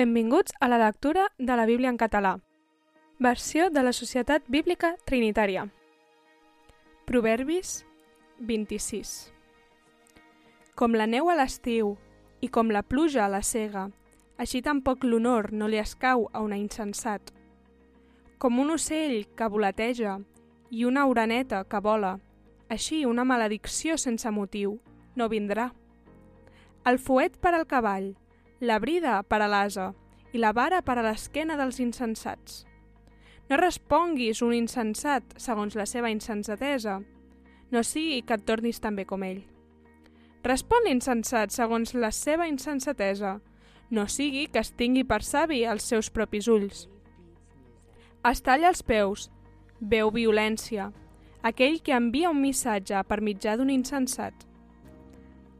[0.00, 2.38] Benvinguts a la lectura de la Bíblia en català.
[3.18, 5.66] Versió de la Societat Bíblica Trinitària.
[7.04, 7.84] Proverbis
[8.38, 9.10] 26
[10.74, 11.90] Com la neu a l'estiu
[12.40, 13.82] i com la pluja a la cega,
[14.40, 17.34] així tampoc l'honor no li escau a un insensat.
[18.38, 20.16] Com un ocell que volateja
[20.70, 22.14] i una oreneta que vola,
[22.72, 24.78] així una maledicció sense motiu
[25.14, 25.74] no vindrà.
[26.88, 28.14] El fuet per al cavall,
[28.60, 29.94] la brida per a l'asa
[30.32, 32.66] i la vara per a l'esquena dels insensats.
[33.48, 37.00] No responguis un insensat segons la seva insensatesa,
[37.72, 39.40] no sigui que et tornis també com ell.
[40.44, 43.38] Respon l'insensat segons la seva insensatesa,
[43.90, 46.86] no sigui que es tingui per savi els seus propis ulls.
[48.28, 49.30] Es talla els peus,
[49.80, 50.90] veu violència,
[51.42, 54.49] aquell que envia un missatge per mitjà d'un insensat.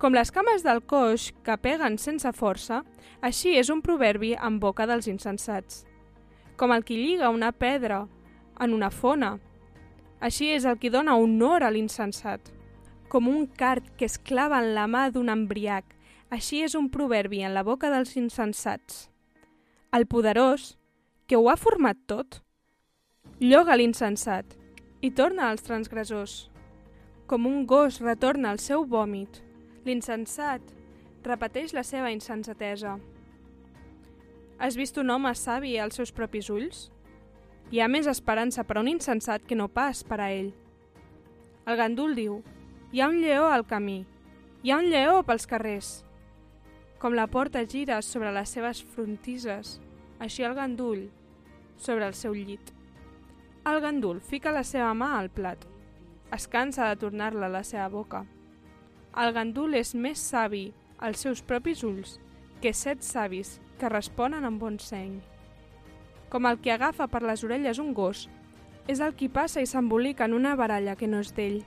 [0.00, 2.78] Com les cames del coix que peguen sense força,
[3.20, 5.82] així és un proverbi en boca dels insensats.
[6.56, 8.06] Com el qui lliga una pedra
[8.64, 9.34] en una fona,
[10.24, 12.40] així és el qui dona honor a l'insensat.
[13.12, 15.84] Com un cart que es clava en la mà d'un embriac,
[16.32, 19.10] així és un proverbi en la boca dels insensats.
[19.92, 20.78] El poderós,
[21.28, 22.40] que ho ha format tot,
[23.36, 24.56] lloga l'insensat
[25.04, 26.48] i torna als transgressors.
[27.28, 29.42] Com un gos retorna al seu vòmit,
[29.84, 30.60] L'insensat
[31.24, 32.98] repeteix la seva insensatesa.
[34.60, 36.88] Has vist un home savi als seus propis ulls?
[37.72, 40.50] Hi ha més esperança per a un insensat que no pas per a ell.
[41.64, 42.40] El gandul diu,
[42.92, 44.02] hi ha un lleó al camí,
[44.62, 45.90] hi ha un lleó pels carrers.
[47.00, 49.78] Com la porta gira sobre les seves frontisses,
[50.18, 51.06] així el gandul
[51.78, 52.74] sobre el seu llit.
[53.64, 55.64] El gandul fica la seva mà al plat.
[56.36, 58.26] Es cansa de tornar-la a la seva boca.
[59.18, 60.68] El gandul és més savi
[61.02, 62.18] als seus propis ulls
[62.62, 65.16] que set savis que responen amb bon seny.
[66.30, 68.28] Com el que agafa per les orelles un gos,
[68.86, 71.62] és el qui passa i s'embolica en una baralla que no és d'ell.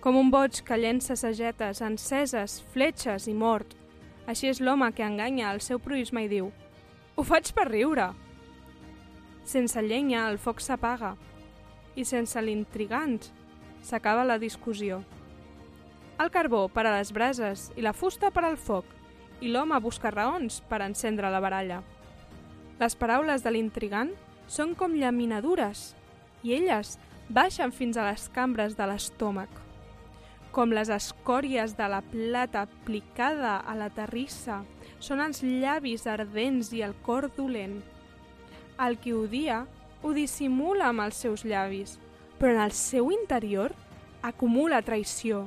[0.00, 3.74] Com un boig que llença sagetes enceses, fletxes i mort,
[4.26, 6.52] així és l'home que enganya el seu proisme i diu
[7.16, 8.12] «Ho faig per riure!»
[9.44, 11.14] Sense llenya el foc s'apaga
[11.96, 13.20] i sense l'intrigant
[13.82, 15.02] s'acaba la discussió.
[16.16, 18.86] El carbó per a les brases i la fusta per al foc,
[19.44, 21.82] i l'home busca raons per encendre la baralla.
[22.80, 24.14] Les paraules de l'intrigant
[24.48, 25.90] són com llaminadures,
[26.40, 26.94] i elles
[27.28, 29.50] baixen fins a les cambres de l'estómac.
[30.56, 34.62] Com les escòries de la plata aplicada a la terrissa,
[34.98, 37.82] són els llavis ardents i el cor dolent.
[38.80, 39.66] El qui odia
[40.00, 41.98] ho dissimula amb els seus llavis,
[42.40, 43.76] però en el seu interior
[44.24, 45.44] acumula traïció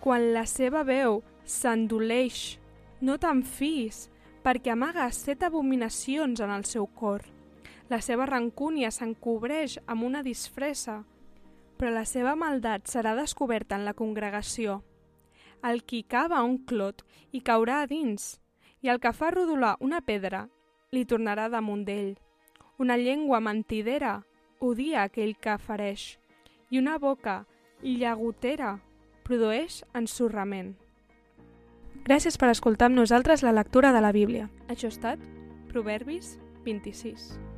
[0.00, 2.58] quan la seva veu s'endoleix,
[3.04, 4.08] no te'n fis,
[4.44, 7.26] perquè amaga set abominacions en el seu cor.
[7.92, 11.02] La seva rancúnia s'encobreix amb una disfressa,
[11.76, 14.80] però la seva maldat serà descoberta en la congregació.
[15.64, 18.38] El qui cava un clot hi caurà a dins,
[18.80, 20.46] i el que fa rodolar una pedra
[20.92, 22.14] li tornarà damunt d'ell.
[22.80, 24.22] Una llengua mentidera
[24.60, 26.16] odia aquell que afereix,
[26.70, 27.42] i una boca
[27.82, 28.78] llagotera
[29.26, 30.74] produeix ensorrament.
[32.06, 34.48] Gràcies per escoltar amb nosaltres la lectura de la Bíblia.
[34.68, 35.30] Això ha estat
[35.70, 37.49] Proverbis 26.